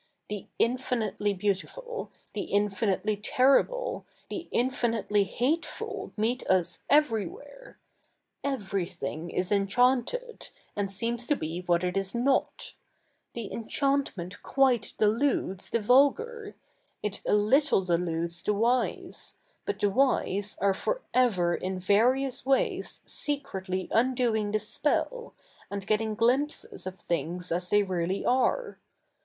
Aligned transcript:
The 0.29 0.47
infinitely 0.57 1.31
beautiful, 1.35 2.09
the 2.33 2.45
infinitely 2.45 3.17
terrible, 3.17 4.07
the 4.31 4.49
infi?iitely 4.51 5.25
hateful 5.27 6.11
meet 6.17 6.41
us 6.47 6.79
everywhe7r. 6.91 7.75
Eve7y 8.43 8.91
thing 8.93 9.29
is 9.29 9.51
enchanted, 9.51 10.49
and 10.75 10.89
see7ns 10.89 11.27
to 11.27 11.35
be 11.35 11.61
what 11.61 11.83
it 11.83 11.95
is 11.95 12.15
7iot. 12.15 12.73
The 13.35 13.51
encha7it77ie7it 13.53 14.41
quite 14.41 14.93
deludes 14.97 15.69
the 15.69 15.79
vulgar; 15.79 16.55
it 17.03 17.21
a 17.27 17.33
little 17.35 17.83
deludes 17.85 18.41
the 18.41 18.55
wise: 18.55 19.35
but 19.67 19.79
the 19.79 19.91
wise 19.91 20.55
a7'e 20.59 20.75
for 20.77 21.01
ever 21.13 21.53
i/i 21.63 21.75
various 21.77 22.41
ivays 22.41 23.07
secretly 23.07 23.87
u7idoi7tg 23.89 24.53
the 24.53 24.59
spell, 24.59 25.35
a/id 25.69 25.85
getti7ig 25.87 26.17
glimpses 26.17 26.87
of 26.87 26.99
things 27.01 27.51
as 27.51 27.69
they 27.69 27.83
7'eally 27.83 28.23
a7'e. 28.23 28.77